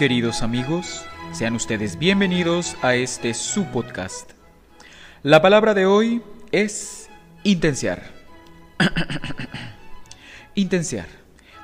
[0.00, 4.30] Queridos amigos, sean ustedes bienvenidos a este su podcast.
[5.22, 7.10] La palabra de hoy es
[7.42, 8.04] intenciar.
[10.54, 11.04] intenciar.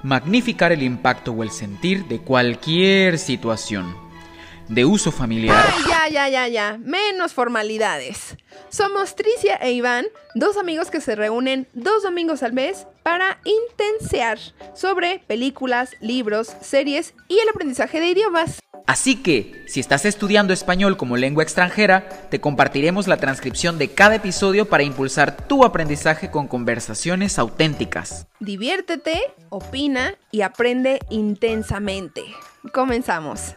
[0.02, 3.96] Magnificar el impacto o el sentir de cualquier situación
[4.68, 5.64] de uso familiar.
[5.88, 6.78] ya, ya, ya, ya.
[6.78, 8.36] Menos formalidades.
[8.68, 14.36] Somos Tricia e Iván, dos amigos que se reúnen dos domingos al mes para intensear
[14.74, 18.58] sobre películas, libros, series y el aprendizaje de idiomas.
[18.84, 24.16] Así que, si estás estudiando español como lengua extranjera, te compartiremos la transcripción de cada
[24.16, 28.26] episodio para impulsar tu aprendizaje con conversaciones auténticas.
[28.40, 32.24] Diviértete, opina y aprende intensamente.
[32.72, 33.54] Comenzamos.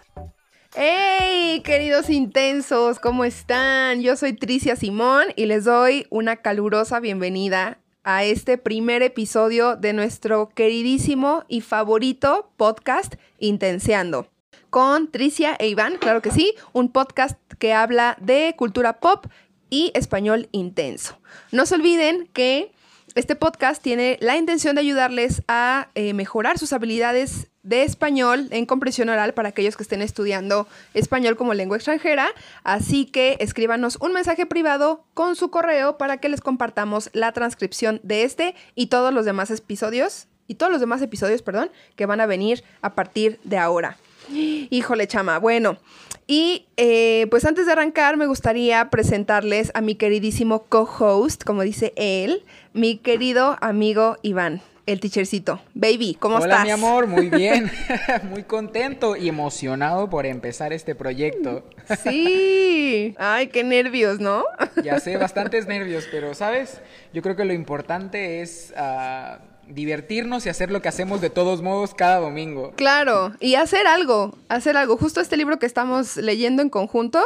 [0.76, 3.00] ¡Hey, queridos intensos!
[3.00, 4.04] ¿Cómo están?
[4.04, 7.80] Yo soy Tricia Simón y les doy una calurosa bienvenida
[8.10, 14.28] a este primer episodio de nuestro queridísimo y favorito podcast Intenseando.
[14.72, 19.28] Con Tricia e Iván, claro que sí, un podcast que habla de cultura pop
[19.70, 21.20] y español intenso.
[21.52, 22.72] No se olviden que
[23.14, 28.66] este podcast tiene la intención de ayudarles a eh, mejorar sus habilidades de español en
[28.66, 32.30] comprensión oral para aquellos que estén estudiando español como lengua extranjera.
[32.64, 38.00] Así que escríbanos un mensaje privado con su correo para que les compartamos la transcripción
[38.04, 42.20] de este y todos los demás episodios, y todos los demás episodios, perdón, que van
[42.20, 43.98] a venir a partir de ahora.
[44.30, 45.38] Híjole, chama.
[45.38, 45.78] Bueno,
[46.26, 51.94] y eh, pues antes de arrancar me gustaría presentarles a mi queridísimo co-host, como dice
[51.96, 55.62] él, mi querido amigo Iván el teachercito.
[55.74, 56.62] Baby, ¿cómo estás?
[56.62, 57.72] Hola, mi amor, muy bien.
[58.24, 61.64] muy contento y emocionado por empezar este proyecto.
[62.04, 63.16] sí.
[63.18, 64.44] Ay, qué nervios, ¿no?
[64.84, 66.82] ya sé, bastantes nervios, pero ¿sabes?
[67.14, 71.62] Yo creo que lo importante es ah, divertirnos y hacer lo que hacemos de todos
[71.62, 72.74] modos cada domingo.
[72.76, 74.98] Claro, y hacer algo, hacer algo.
[74.98, 77.24] Justo este libro que estamos leyendo en conjunto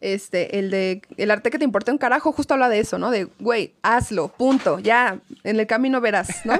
[0.00, 3.10] este, el de el arte que te importa un carajo, justo habla de eso, ¿no?
[3.10, 6.54] De, güey, hazlo, punto, ya, en el camino verás, ¿no?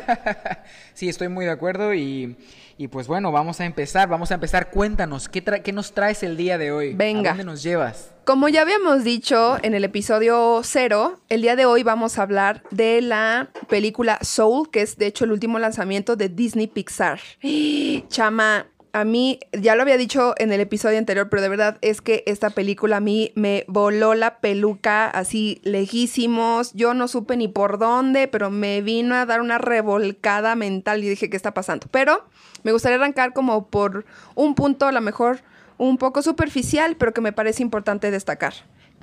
[0.94, 2.36] sí, estoy muy de acuerdo y,
[2.76, 6.36] y, pues bueno, vamos a empezar, vamos a empezar, cuéntanos, ¿qué, ¿qué nos traes el
[6.36, 6.94] día de hoy?
[6.94, 7.30] Venga.
[7.30, 8.12] ¿A dónde nos llevas?
[8.24, 12.62] Como ya habíamos dicho en el episodio cero, el día de hoy vamos a hablar
[12.70, 17.20] de la película Soul, que es de hecho el último lanzamiento de Disney Pixar.
[18.08, 22.00] Chama, a mí, ya lo había dicho en el episodio anterior, pero de verdad es
[22.00, 26.72] que esta película a mí me voló la peluca así lejísimos.
[26.74, 31.08] Yo no supe ni por dónde, pero me vino a dar una revolcada mental y
[31.08, 31.86] dije, ¿qué está pasando?
[31.90, 32.24] Pero
[32.62, 35.40] me gustaría arrancar como por un punto, a lo mejor
[35.78, 38.54] un poco superficial, pero que me parece importante destacar.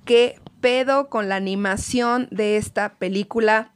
[0.05, 3.73] ¿Qué pedo con la animación de esta película?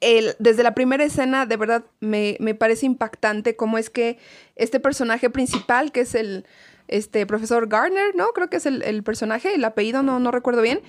[0.00, 4.18] Desde la primera escena, de verdad, me, parece impactante cómo es que
[4.54, 6.46] este personaje principal, que es el
[6.88, 8.28] este profesor Garner, ¿no?
[8.28, 10.82] Creo que es el, personaje, el apellido no, no recuerdo bien.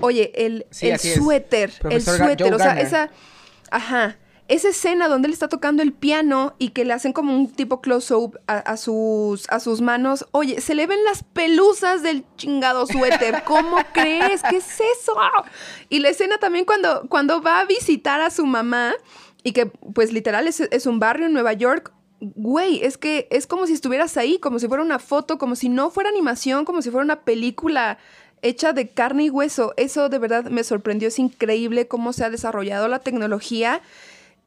[0.00, 3.10] Oye, el, el suéter, el suéter, o sea, esa...
[3.70, 7.50] Ajá esa escena donde él está tocando el piano y que le hacen como un
[7.50, 12.86] tipo close-up a, sus, a sus manos, oye, se le ven las pelusas del chingado
[12.86, 13.42] suéter.
[13.44, 14.42] ¿Cómo crees?
[14.42, 15.16] ¿Qué es eso?
[15.88, 18.92] Y la escena también cuando, cuando va a visitar a su mamá
[19.42, 21.92] y que pues literal es, es un barrio en Nueva York.
[22.20, 25.70] Güey, es que es como si estuvieras ahí, como si fuera una foto, como si
[25.70, 27.98] no fuera animación, como si fuera una película
[28.42, 29.72] hecha de carne y hueso.
[29.78, 33.80] Eso de verdad me sorprendió, es increíble cómo se ha desarrollado la tecnología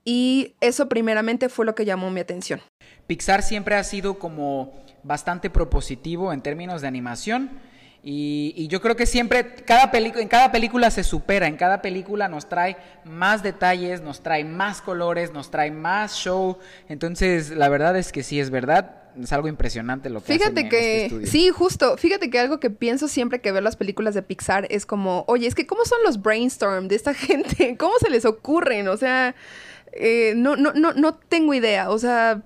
[0.07, 2.62] y eso primeramente fue lo que llamó mi atención.
[3.07, 4.73] Pixar siempre ha sido como
[5.03, 7.59] bastante propositivo en términos de animación.
[8.01, 12.47] Y, yo creo que siempre, cada en cada película se supera, en cada película nos
[12.47, 16.57] trae más detalles, nos trae más colores, nos trae más show.
[16.88, 21.07] Entonces, la verdad es que sí, es verdad, es algo impresionante lo que Fíjate que,
[21.07, 24.67] este sí, justo, fíjate que algo que pienso siempre que veo las películas de Pixar
[24.69, 27.75] es como, oye, es que ¿cómo son los brainstorm de esta gente?
[27.75, 28.88] ¿Cómo se les ocurren?
[28.88, 29.35] O sea...
[29.93, 31.89] Eh, no, no, no, no tengo idea.
[31.89, 32.43] O sea,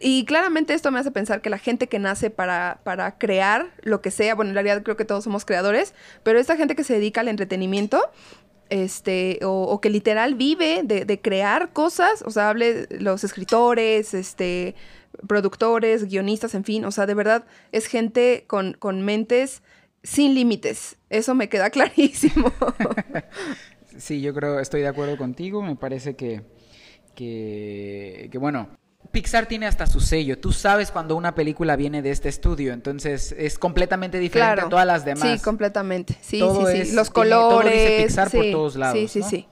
[0.00, 4.00] y claramente esto me hace pensar que la gente que nace para, para crear lo
[4.00, 6.94] que sea, bueno, en realidad creo que todos somos creadores, pero esta gente que se
[6.94, 8.00] dedica al entretenimiento,
[8.70, 14.74] este, o, que literal vive de, crear cosas, o sea, hable los escritores, este,
[15.26, 19.62] productores, guionistas, en fin, o sea, de verdad es gente con, con mentes
[20.02, 20.96] sin límites.
[21.10, 22.52] Eso me queda clarísimo.
[23.96, 26.42] sí, yo creo, estoy de acuerdo contigo, me parece que
[27.14, 28.68] que, bueno,
[29.12, 30.38] Pixar tiene hasta su sello.
[30.38, 34.86] Tú sabes cuando una película viene de este estudio, entonces es completamente diferente a todas
[34.86, 35.38] las demás.
[35.38, 36.16] Sí, completamente.
[36.20, 36.92] Sí, sí, sí.
[36.94, 38.04] Los colores.
[38.04, 38.98] Pixar por todos lados.
[38.98, 39.48] Sí, sí, sí.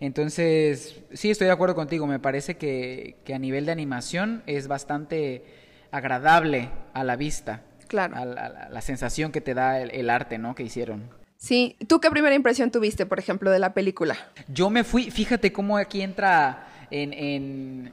[0.00, 2.06] Entonces, sí, estoy de acuerdo contigo.
[2.06, 5.44] Me parece que, que, a nivel de animación es bastante
[5.90, 7.62] agradable a la vista.
[7.86, 8.16] Claro.
[8.16, 10.54] A la, la sensación que te da el, el arte, ¿no?
[10.54, 11.10] Que hicieron.
[11.36, 11.76] Sí.
[11.86, 14.16] ¿Tú qué primera impresión tuviste, por ejemplo, de la película?
[14.48, 17.92] Yo me fui, fíjate cómo aquí entra en, en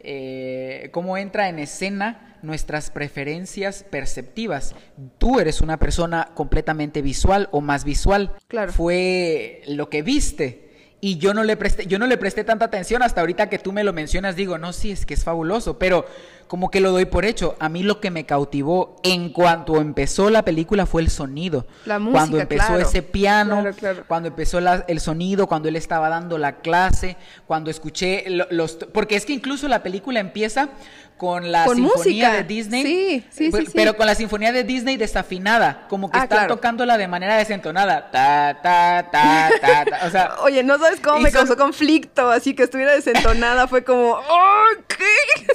[0.00, 4.74] eh, cómo entra en escena nuestras preferencias perceptivas.
[5.18, 8.32] Tú eres una persona completamente visual o más visual.
[8.48, 8.72] Claro.
[8.72, 10.70] Fue lo que viste.
[11.00, 13.72] Y yo no le presté, yo no le presté tanta atención hasta ahorita que tú
[13.72, 16.06] me lo mencionas, digo, no, sí, es que es fabuloso, pero
[16.52, 17.56] como que lo doy por hecho.
[17.60, 21.66] A mí lo que me cautivó en cuanto empezó la película fue el sonido.
[21.86, 22.82] La música, Cuando empezó claro.
[22.82, 24.04] ese piano, Claro, claro.
[24.06, 27.16] cuando empezó la- el sonido, cuando él estaba dando la clase,
[27.46, 28.74] cuando escuché lo- los...
[28.92, 30.68] Porque es que incluso la película empieza
[31.16, 32.32] con la Con sinfonía música.
[32.32, 32.82] de Disney.
[32.84, 33.66] Sí, sí, sí.
[33.72, 36.54] Pero con la sinfonía de Disney desafinada, como que Ah, están claro.
[36.56, 38.10] tocándola de manera desentonada.
[38.10, 40.06] Ta, ta, ta, ta, ta.
[40.06, 43.84] O sea, Oye, no sabes cómo me son- causó conflicto, así que estuviera desentonada, fue
[43.84, 45.46] como, ¡oh, qué!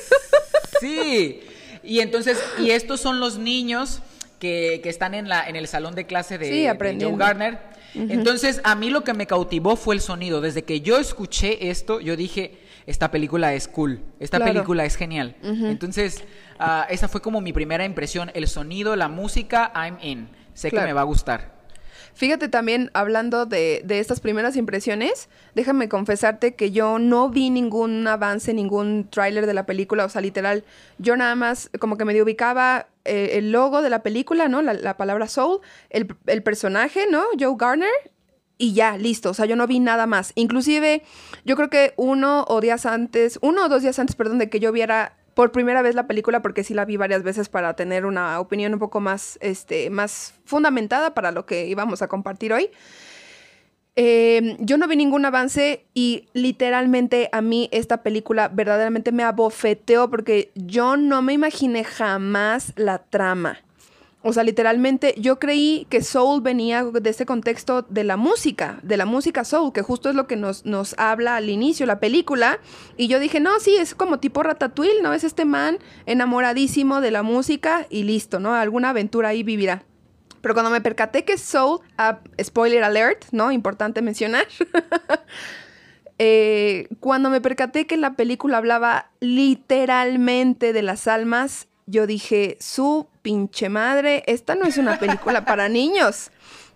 [0.80, 1.42] Sí.
[1.84, 4.02] Y entonces, y estos son los niños
[4.40, 7.60] que, que están en, la, en el salón de clase de, Sí, de Gardner.
[7.96, 10.42] Entonces, a mí lo que me cautivó fue el sonido.
[10.42, 14.54] Desde que yo escuché esto, yo dije, esta película es cool, esta Claro.
[14.54, 15.36] película es genial.
[15.42, 16.24] Entonces,
[16.60, 18.30] ah, esa fue como mi primera impresión.
[18.36, 20.30] El sonido, la música, I'm in.
[20.54, 20.84] Sé Claro.
[20.86, 21.57] que me va a gustar.
[22.18, 28.08] Fíjate también, hablando de, de estas primeras impresiones, déjame confesarte que yo no vi ningún
[28.08, 30.64] avance, ningún tráiler de la película, o sea, literal,
[30.98, 34.64] yo nada más como que me ubicaba eh, el logo de la película, ¿no?
[34.64, 35.60] La, la palabra Soul,
[35.92, 37.24] el, el personaje, ¿no?
[37.40, 37.94] Joe Garner,
[38.58, 40.32] y ya, listo, o sea, yo no vi nada más.
[40.34, 41.04] Inclusive,
[41.46, 44.60] yo creo que uno o días antes, uno o dos días antes, perdón, de que
[44.60, 48.08] yo viera por primera vez la película, porque sí la vi varias veces para tener
[48.08, 52.72] una opinión un poco más, este, más fundamentada para lo que íbamos a compartir hoy.
[53.96, 60.10] Eh, yo no vi ningún avance y literalmente a mí esta película verdaderamente me abofeteó
[60.10, 63.60] porque yo no me imaginé jamás la trama.
[64.24, 68.98] O sea, literalmente yo creí que Soul venía de este contexto de la música, de
[68.98, 72.60] la música Soul, que justo es lo que nos, nos habla al inicio la película.
[72.98, 75.14] Y yo dije, no, sí, es como tipo Ratatouille, ¿no?
[75.14, 75.78] Es este man
[76.08, 78.56] enamoradísimo de la música y listo, ¿no?
[78.56, 79.84] Alguna aventura ahí vivirá.
[80.42, 83.52] Pero cuando me percaté que Soul, ah, spoiler alert, ¿no?
[83.52, 84.48] Importante mencionar.
[86.20, 93.08] Eh, cuando me percaté que la película hablaba literalmente de las almas, yo dije, su
[93.24, 96.30] pinche madre, esta no es una película para niños.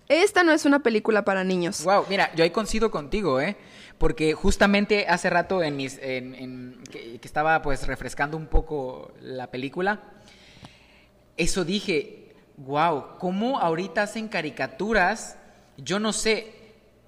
[0.09, 1.83] Esta no es una película para niños.
[1.83, 3.55] Wow, mira, yo ahí coincido contigo, ¿eh?
[3.97, 9.11] Porque justamente hace rato en mis, en, en- que, que estaba pues refrescando un poco
[9.21, 10.01] la película,
[11.37, 15.37] eso dije, wow, ¿cómo ahorita hacen caricaturas?
[15.77, 16.53] Yo no sé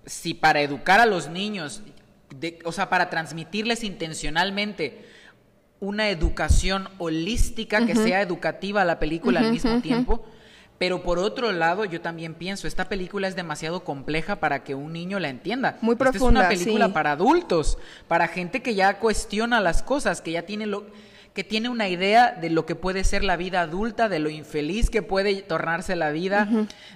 [0.05, 1.81] si para educar a los niños,
[2.29, 5.05] de- o sea, para transmitirles intencionalmente
[5.83, 10.23] una educación holística que sea educativa a la película al mismo tiempo.
[10.77, 14.93] Pero por otro lado, yo también pienso, esta película es demasiado compleja para que un
[14.93, 15.77] niño la entienda.
[15.81, 16.91] Muy Esta profunda, es una película sí.
[16.93, 17.77] para adultos,
[18.07, 20.85] para gente que ya cuestiona las cosas, que ya tiene lo
[21.33, 24.91] que tiene una idea de lo que puede ser la vida adulta, de lo infeliz
[24.91, 26.47] que puede tornarse la vida,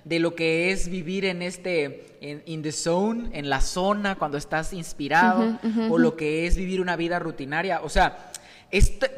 [0.06, 4.38] de lo que es vivir en este en in the zone, en la zona cuando
[4.38, 5.58] estás inspirado
[5.90, 8.32] o lo que es vivir una vida rutinaria, o sea,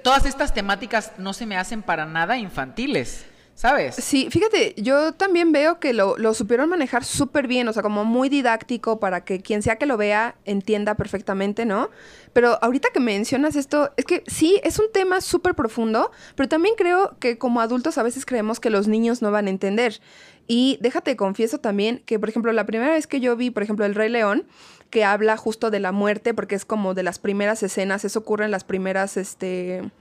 [0.03, 3.25] todas estas temáticas no se me hacen para nada infantiles,
[3.55, 3.95] ¿sabes?
[3.95, 8.05] Sí, fíjate, yo también veo que lo, lo supieron manejar súper bien, o sea, como
[8.05, 11.89] muy didáctico para que quien sea que lo vea entienda perfectamente, ¿no?
[12.31, 16.75] Pero ahorita que mencionas esto, es que sí, es un tema súper profundo, pero también
[16.77, 19.99] creo que como adultos a veces creemos que los niños no van a entender.
[20.47, 23.85] Y déjate, confieso también que, por ejemplo, la primera vez que yo vi, por ejemplo,
[23.85, 24.47] El Rey León,
[24.89, 28.45] que habla justo de la muerte, porque es como de las primeras escenas, eso ocurre
[28.45, 29.91] en las primeras, este, en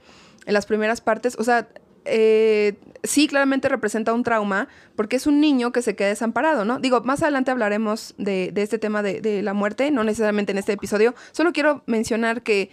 [0.53, 1.67] las primeras partes, o sea,
[2.05, 6.79] eh, sí, claramente representa un trauma porque es un niño que se queda desamparado, ¿no?
[6.79, 10.73] Digo, más adelante hablaremos de, este tema de, de la muerte, no necesariamente en este
[10.73, 11.13] episodio.
[11.31, 12.71] Solo quiero mencionar que,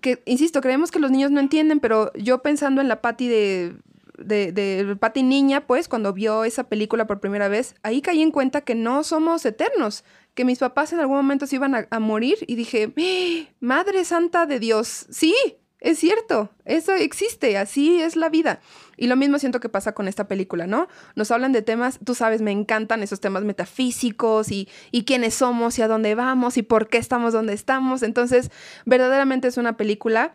[0.00, 3.74] que, insisto, creemos que los niños no entienden, pero yo pensando en la Patty de,
[4.18, 8.30] de, de Patty niña, pues, cuando vio esa película por primera vez, ahí caí en
[8.30, 12.38] cuenta que no somos eternos, que mis papás en algún momento se iban a, morir
[12.46, 13.52] y dije, ¡Ah!
[13.60, 15.34] Madre Santa de Dios, sí,
[15.80, 18.60] es cierto, eso existe, así es la vida.
[18.98, 20.88] Y lo mismo siento que pasa con esta película, ¿no?
[21.14, 25.78] Nos hablan de temas, tú sabes, me encantan esos temas metafísicos y, y quiénes somos
[25.78, 28.02] y a dónde vamos y por qué estamos donde estamos.
[28.02, 28.50] Entonces,
[28.84, 30.34] verdaderamente es una película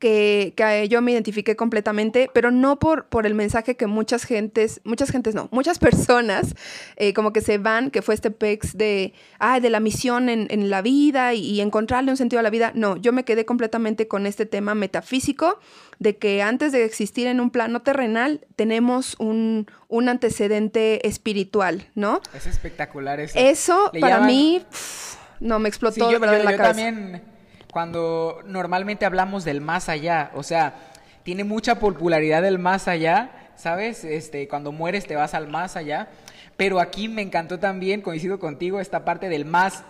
[0.00, 4.80] que, que, yo me identifiqué completamente, pero no por, por el mensaje que muchas gentes,
[4.82, 6.56] muchas gentes no, muchas personas
[6.96, 10.48] eh, como que se van, que fue este pex de, ah, de la misión en,
[10.50, 12.72] en la vida y, y, encontrarle un sentido a la vida.
[12.74, 15.60] No, yo me quedé completamente con este tema metafísico
[16.00, 22.22] de que antes de existir en un plano terrenal tenemos un, un antecedente espiritual, ¿no?
[22.34, 23.38] Es espectacular eso.
[23.38, 24.26] Eso para llaman...
[24.26, 26.84] mí, pff, no, me explotó sí, yo, verdad yo, en la yo cabeza.
[26.84, 27.29] también
[27.72, 30.74] cuando normalmente hablamos del más allá, o sea,
[31.22, 34.04] tiene mucha popularidad el más allá, ¿sabes?
[34.04, 36.08] Este, cuando mueres te vas al más allá,
[36.56, 39.84] pero aquí me encantó también, coincido contigo, esta parte del más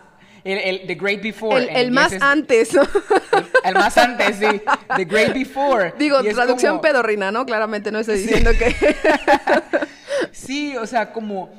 [0.44, 1.62] el, el, the great before.
[1.62, 2.75] El, el más es, antes.
[2.75, 2.80] El,
[3.64, 4.62] el, más antes, sí.
[4.96, 5.92] The great before.
[5.99, 6.80] Digo, traducción como...
[6.80, 7.44] pedorrina, ¿no?
[7.44, 8.58] Claramente no estoy diciendo sí.
[8.58, 8.96] que.
[10.32, 11.50] sí, o sea, como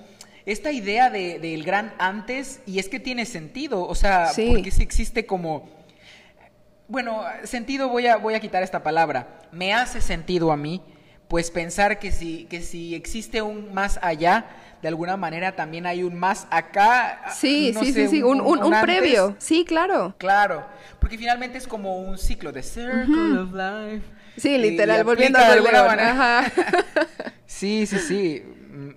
[0.45, 4.49] esta idea de, del gran antes, y es que tiene sentido, o sea, Sí.
[4.51, 5.69] porque sí existe como
[6.91, 9.39] bueno, sentido voy a, voy a quitar esta palabra.
[9.53, 10.81] Me hace sentido a mí,
[11.29, 14.45] pues pensar que si, que si existe un más allá,
[14.81, 17.21] de alguna manera también hay un más acá.
[17.33, 19.35] Sí, no sí, sé, sí, sí, un, un, un previo.
[19.37, 20.15] Sí, claro.
[20.17, 20.65] Claro,
[20.99, 24.05] porque finalmente es como un ciclo de circle of life.
[24.35, 25.87] Sí, literal, volviendo a de Rey alguna León.
[25.87, 26.39] manera.
[26.39, 26.51] Ajá.
[27.45, 28.43] Sí, sí, sí,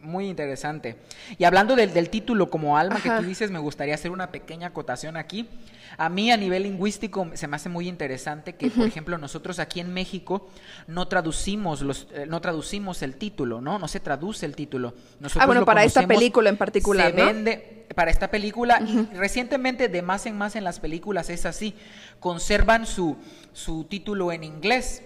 [0.02, 0.96] muy interesante.
[1.38, 3.16] Y hablando del, del título como alma Ajá.
[3.16, 5.48] que tú dices, me gustaría hacer una pequeña acotación aquí.
[5.96, 9.78] A mí a nivel lingüístico se me hace muy interesante que, por ejemplo, nosotros aquí
[9.80, 10.48] en México
[10.88, 13.78] no traducimos los, eh, no traducimos el título, ¿no?
[13.78, 14.94] No se traduce el título.
[15.20, 17.26] Nosotros Ah, bueno, para esta película en particular, se ¿no?
[17.26, 21.74] vende para esta película y recientemente de más en más en las películas es así,
[22.18, 23.16] conservan su,
[23.52, 25.02] su título en inglés,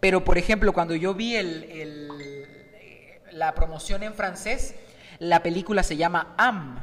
[0.00, 2.05] pero por ejemplo cuando yo vi el, el-
[3.36, 4.74] la promoción en francés,
[5.18, 6.80] la película se llama Am.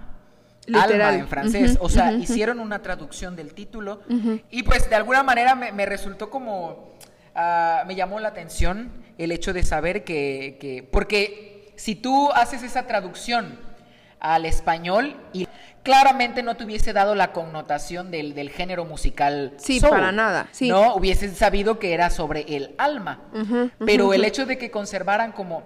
[0.66, 1.02] Literal.
[1.02, 4.02] Alma en francés, o sea, hicieron una traducción del título
[4.50, 6.94] y pues de alguna manera me, me resultó como,
[7.36, 12.64] ah, me llamó la atención el hecho de saber que, que, porque si tú haces
[12.64, 13.60] esa traducción
[14.22, 15.50] al español y
[15.84, 19.54] claramente no te hubiese dado la connotación del, del género musical.
[19.58, 20.70] Sí, soul, para nada, sí.
[20.70, 23.20] No, hubieses sabido que era sobre el alma,
[23.86, 25.64] pero el hecho de que conservaran como,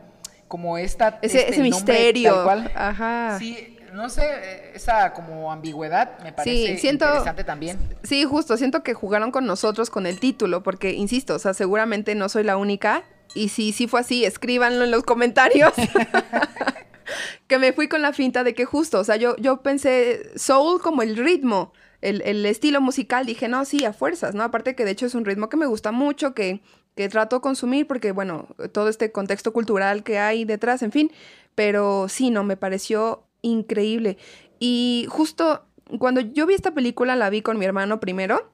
[0.47, 2.33] como esta, Ese, este ese nombre misterio.
[2.35, 3.37] tal cual, Ajá.
[3.39, 7.77] Sí, no sé, esa como ambigüedad me parece siento- interesante también.
[8.03, 12.13] Sí, justo, siento que jugaron con nosotros con el título, porque, insisto, o sea, seguramente
[12.15, 15.73] no soy la única, y si sí fue así, escríbanlo en los comentarios.
[17.47, 20.81] que me fui con la finta de que justo, o sea, yo, yo pensé soul
[20.81, 24.43] como el ritmo, el, el estilo musical, dije, no, sí, a fuerzas, ¿no?
[24.43, 26.61] Aparte que de hecho es un ritmo que me gusta mucho, que,
[26.97, 31.11] que trato de consumir, porque, bueno, todo este contexto cultural que hay detrás, en fin,
[31.55, 34.17] pero sí, no, me pareció increíble.
[34.59, 35.63] Y justo
[35.99, 38.51] cuando yo vi esta película, la vi con mi hermano primero.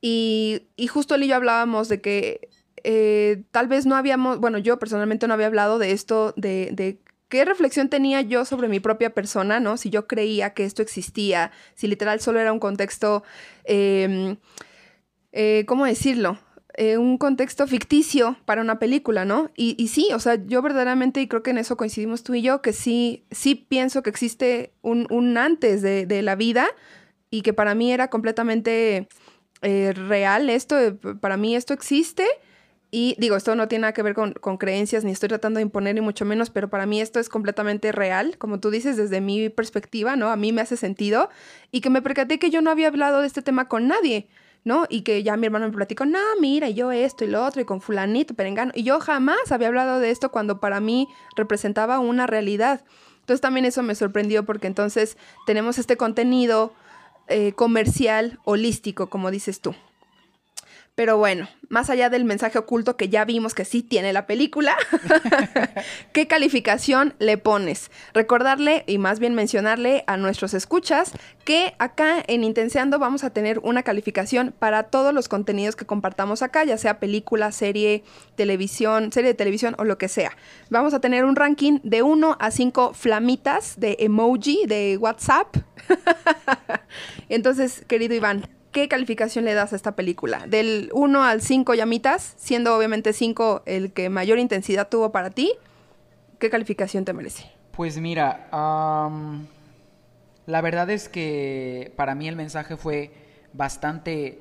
[0.00, 2.48] Y, y justo él y yo hablábamos de que
[2.84, 7.00] eh, tal vez no habíamos, bueno, yo personalmente no había hablado de esto, de, de
[7.28, 9.76] qué reflexión tenía yo sobre mi propia persona, ¿no?
[9.76, 13.24] Si yo creía que esto existía, si literal solo era un contexto,
[13.64, 14.36] eh,
[15.32, 16.38] eh, ¿cómo decirlo?
[16.78, 19.50] Eh, un contexto ficticio para una película, ¿no?
[19.56, 22.60] Y, sí, o sea, yo verdaderamente, y creo que en eso coincidimos tú y yo,
[22.60, 26.68] que sí, sí pienso que existe un, antes de, la vida
[27.30, 29.08] y que para mí era completamente
[29.62, 32.26] eh, real esto, eh, para mí esto existe.
[32.90, 35.62] Y digo, esto no tiene nada que ver con, con creencias, ni estoy tratando de
[35.62, 39.22] imponer, ni mucho menos, pero para mí esto es completamente real, como tú dices, desde
[39.22, 40.28] mi perspectiva, ¿no?
[40.28, 41.30] A mí me hace sentido.
[41.72, 44.28] Y que me percaté que yo no había hablado de este tema con nadie,
[44.66, 44.84] ¿no?
[44.90, 47.64] Y que ya mi hermano me platicó, no, mira, yo esto y lo otro, y
[47.64, 48.72] con fulanito, perengano.
[48.74, 52.84] Y yo jamás había hablado de esto cuando para mí representaba una realidad.
[53.20, 56.72] Entonces también eso me sorprendió porque entonces tenemos este contenido
[57.28, 59.72] eh, comercial holístico, como dices tú.
[60.96, 64.74] Pero bueno, más allá del mensaje oculto que ya vimos que sí tiene la película,
[66.14, 67.90] ¿qué calificación le pones?
[68.14, 71.12] Recordarle y más bien mencionarle a nuestros escuchas
[71.44, 76.40] que acá en Intenseando vamos a tener una calificación para todos los contenidos que compartamos
[76.40, 78.02] acá, ya sea película, serie,
[78.34, 80.34] televisión, serie de televisión o lo que sea.
[80.70, 85.58] Vamos a tener un ranking de 1 a 5 flamitas de emoji de WhatsApp.
[87.28, 90.46] Entonces, querido Iván, ¿qué calificación le das a esta película?
[90.46, 95.54] Del 1 al 5 llamitas, siendo obviamente 5 el que mayor intensidad tuvo para ti,
[96.38, 97.50] ¿qué calificación te merece?
[97.70, 98.50] Pues mira,
[100.44, 103.12] la verdad es que para mí el mensaje fue
[103.54, 104.40] bastante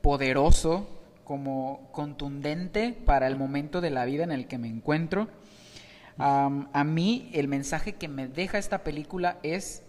[0.00, 0.86] poderoso,
[1.24, 5.26] como contundente para el momento de la vida en el que me encuentro.
[6.18, 9.82] A mí el mensaje que me deja esta película es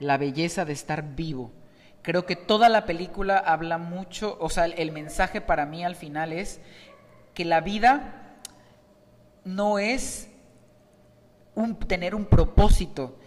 [0.00, 1.52] la belleza de estar vivo.
[2.08, 6.32] Creo que toda la película habla mucho, o sea, el mensaje para mí al final
[6.32, 6.58] es
[7.34, 8.38] que la vida
[9.44, 10.30] no es
[11.54, 13.18] un, tener un propósito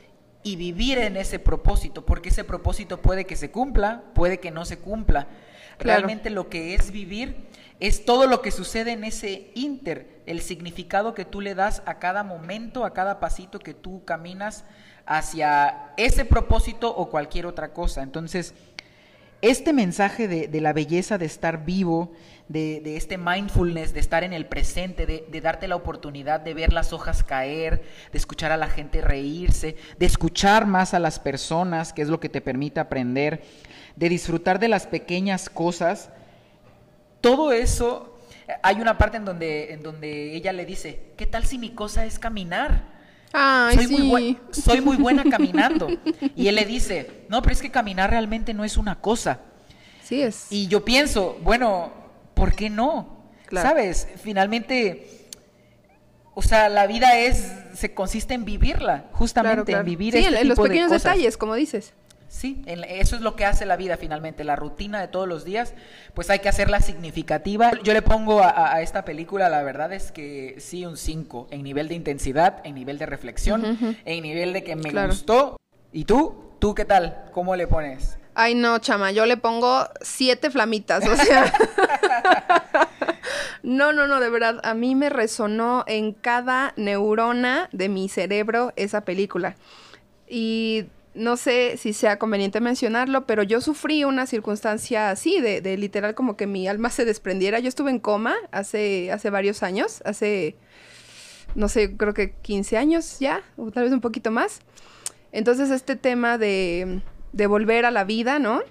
[0.42, 4.66] y vivir en ese propósito, porque ese propósito puede que se cumpla, puede que no
[4.66, 5.28] se cumpla.
[5.78, 11.14] Realmente lo que es vivir es todo lo que sucede en ese inter, el significado
[11.14, 14.66] que tú le das a cada momento, a cada pasito que tú caminas
[15.06, 18.02] hacia ese propósito o cualquier otra cosa.
[18.02, 18.54] Entonces,
[19.42, 22.14] este mensaje de, la belleza de estar vivo,
[22.48, 26.74] de, este mindfulness, de estar en el presente, de, de, darte la oportunidad de ver
[26.74, 27.82] las hojas caer,
[28.12, 32.20] de escuchar a la gente reírse, de escuchar más a las personas, que es lo
[32.20, 33.44] que te permite aprender,
[33.96, 36.10] de disfrutar de las pequeñas cosas,
[37.22, 38.18] todo eso,
[38.64, 42.06] hay una parte en donde, en donde ella le dice, ¿qué tal si mi cosa
[42.06, 43.01] es caminar?
[43.32, 45.88] Soy, muy soy muy buena caminando.
[46.36, 49.40] y él le dice, no, pero es que caminar realmente no es una cosa.
[50.04, 50.48] Sí es.
[50.50, 51.92] Y yo pienso, bueno,
[52.34, 53.22] ¿por qué no?
[53.52, 54.08] ¿Sabes?
[54.22, 55.28] Finalmente,
[56.34, 60.48] o sea, la vida es, se consiste en vivirla, justamente en vivir sí, este en,
[60.48, 61.94] los pequeños detalles, como dices.
[62.32, 65.74] Sí, eso es lo que hace la vida finalmente, la rutina de todos los días,
[66.14, 67.74] pues hay que hacerla significativa.
[67.84, 71.90] Yo le pongo a, esta película, la verdad es que sí, un 5, en nivel
[71.90, 75.58] de intensidad, en nivel de reflexión, en nivel de que me gustó.
[75.92, 76.54] ¿Y tú?
[76.60, 77.26] ¿Tú qué tal?
[77.34, 78.18] ¿Cómo le pones?
[78.34, 81.52] Ay, no, chama, yo le pongo siete flamitas, o sea.
[83.62, 88.72] no, no, no, de verdad, a mí me resonó en cada neurona de mi cerebro
[88.78, 89.58] esa película.
[90.30, 96.16] Y no sé si sea conveniente mencionarlo, pero yo sufrí una circunstancia así, de, literal
[96.16, 97.60] como que mi alma se desprendiera.
[97.60, 100.56] Yo estuve en coma hace, hace varios años, hace,
[101.56, 104.62] no sé, creo que 15 años ya, o tal vez un poquito más.
[105.32, 107.02] Entonces este tema de,
[107.34, 108.62] de volver a la vida, ¿no?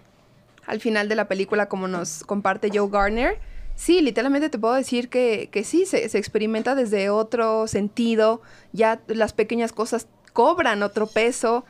[0.67, 3.39] Al final de la película, como nos comparte Joe Garner,
[3.75, 8.41] sí, literalmente te puedo decir que, que sí, se, se experimenta desde otro sentido,
[8.73, 11.65] ya las pequeñas cosas cobran otro peso.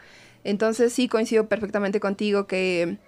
[0.44, 2.99] Entonces sí coincido perfectamente contigo que,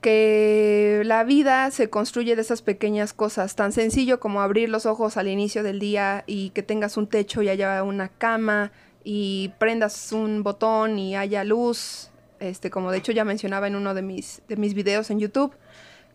[0.00, 5.16] que la vida se construye de esas pequeñas cosas, tan sencillo como abrir los ojos
[5.16, 8.72] al inicio del día y que tengas un techo y haya una cama
[9.04, 12.10] y prendas un botón y haya luz,
[12.40, 15.54] este, como de hecho ya mencionaba en uno de mis, de mis videos en YouTube.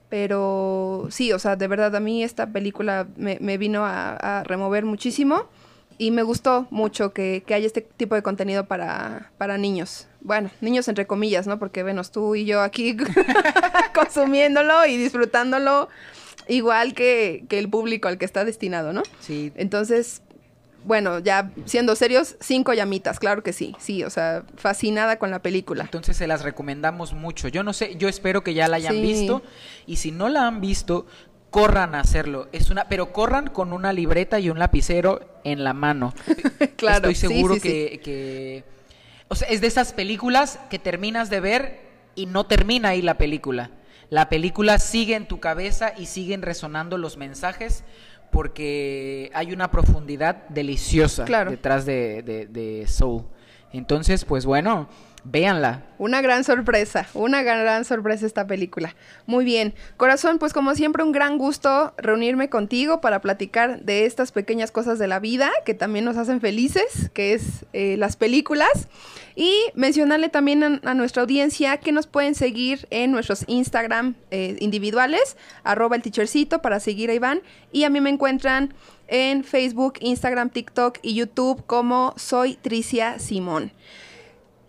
[0.09, 5.49] Pero sí, o sea, de verdad a mí esta película me, vino a remover muchísimo
[5.97, 10.07] y me gustó mucho que, haya este tipo de contenido para, para niños.
[10.21, 11.57] Bueno, niños entre comillas, ¿no?
[11.59, 12.97] Porque venos tú y yo aquí
[13.93, 15.89] consumiéndolo y disfrutándolo
[16.47, 19.03] igual que, el público al que está destinado, ¿no?
[19.19, 19.51] Sí.
[19.55, 20.21] Entonces,
[20.85, 25.41] bueno, ya siendo serios, cinco llamitas, claro que sí, sí, o sea, fascinada con la
[25.41, 25.83] película.
[25.83, 27.47] Entonces se las recomendamos mucho.
[27.47, 29.41] Yo no sé, yo espero que ya la hayan visto
[29.85, 31.05] y si no la han visto,
[31.57, 32.47] corran a hacerlo.
[32.51, 36.13] Es una, pero corran con una libreta y un lapicero en la mano.
[36.75, 37.09] claro.
[37.09, 38.63] Estoy seguro que,
[39.27, 41.79] O sea, es de esas películas que terminas de ver
[42.15, 43.71] y no termina ahí la película.
[44.09, 47.83] La película sigue en tu cabeza y siguen resonando los mensajes
[48.31, 53.23] porque hay una profundidad deliciosa detrás de, de, de Soul.
[53.73, 54.87] Entonces, pues bueno,
[55.29, 55.83] Véanla.
[55.97, 58.95] Una gran sorpresa, una gran, sorpresa esta película.
[59.25, 59.73] Muy bien.
[59.97, 64.99] Corazón, pues como siempre un gran gusto reunirme contigo para platicar de estas pequeñas cosas
[64.99, 68.87] de la vida que también nos hacen felices, que es eh, las películas.
[69.35, 75.35] Y mencionarle también a, nuestra audiencia que nos pueden seguir en nuestros Instagram eh, individuales,
[75.65, 77.41] arroba el teachercito para seguir a Iván.
[77.73, 78.73] Y a mí me encuentran
[79.07, 83.73] en Facebook, Instagram, TikTok y YouTube como soy Tricia Simón.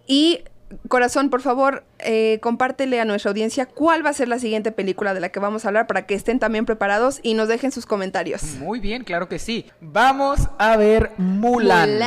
[0.09, 0.41] Y
[0.89, 5.15] Corazón, por favor, eh, compártele a nuestra audiencia cuál va a ser la siguiente película
[5.15, 7.87] de la que vamos a hablar para que estén también preparados y nos dejen sus
[7.87, 8.43] comentarios.
[8.59, 9.65] Muy bien, claro que sí.
[9.81, 11.99] Vamos a ver Mulan.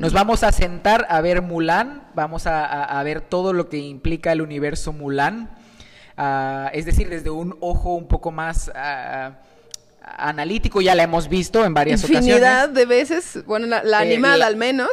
[0.00, 2.08] Nos vamos a sentar a ver Mulan.
[2.14, 5.50] Vamos a, ver todo lo que implica el universo Mulan.
[6.16, 8.70] Ah, es decir, desde un ojo un poco más...
[8.74, 9.38] Ah,
[10.02, 14.56] analítico, ya la hemos visto en varias Infinidad de veces, bueno, la, eh, animada al
[14.56, 14.88] menos.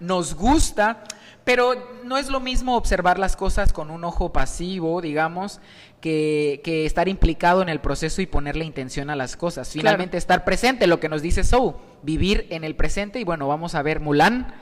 [0.00, 1.04] Nos gusta,
[1.44, 1.74] pero
[2.04, 5.60] no es lo mismo observar las cosas con un ojo pasivo, digamos,
[6.00, 9.70] que, estar implicado en el proceso y ponerle intención a las cosas.
[9.70, 13.74] Finalmente estar presente, lo que nos dice Sou, vivir en el presente y bueno, vamos
[13.74, 14.54] a ver Mulan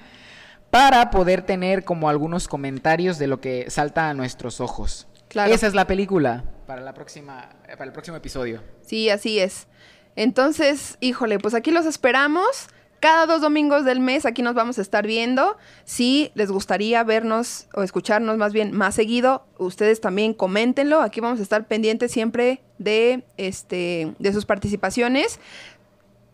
[0.70, 5.08] para poder tener como algunos comentarios de lo que salta a nuestros ojos.
[5.30, 8.62] Esa es la película para la próxima para el próximo episodio.
[8.82, 9.68] Sí, así es.
[10.16, 12.68] Entonces, híjole, pues aquí los esperamos
[13.00, 15.56] Cada dos domingos del mes aquí nos vamos a estar viendo.
[15.84, 21.00] Si les gustaría vernos o escucharnos más bien más seguido, ustedes también coméntenlo.
[21.00, 25.40] Aquí vamos a estar pendientes siempre de, este, de sus participaciones.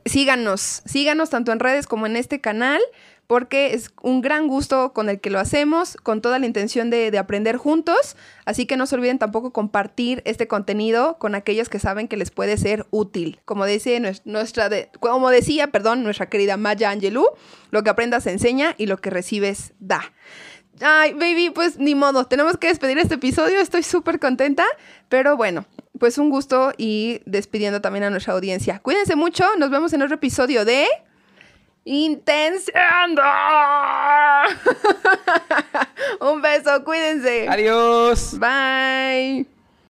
[0.07, 2.81] Síganos, síganos tanto en redes como en este canal
[3.27, 7.16] porque es un gran gusto con el que lo hacemos, con toda la intención de,
[7.19, 8.16] aprender juntos.
[8.45, 12.31] Así que no se olviden tampoco compartir este contenido con aquellos que saben que les
[12.31, 13.40] puede ser útil.
[13.45, 17.27] Como, decía nuestra como decía, perdón, nuestra querida Maya Angelou,
[17.71, 20.12] lo que aprendas enseña y lo que recibes da.
[20.81, 24.64] Ay, baby, pues ni modo, tenemos que despedir este episodio, estoy súper contenta,
[25.09, 25.64] pero bueno,
[25.98, 28.78] pues un gusto y despidiendo también a nuestra audiencia.
[28.80, 30.87] Cuídense mucho, nos vemos en otro episodio de...
[31.88, 33.22] Intenciando.
[36.20, 37.46] Un beso, cuídense.
[37.48, 38.37] Adiós.
[38.40, 39.56] Bye.